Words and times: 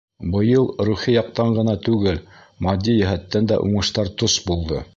Быйыл 0.35 0.63
рухи 0.87 1.13
яҡтан 1.15 1.53
ғына 1.59 1.75
түгел, 1.89 2.17
матди 2.69 2.95
йәһәттән 2.97 3.51
дә 3.53 3.61
уңыштар 3.69 4.13
тос 4.23 4.39
булды. 4.49 4.81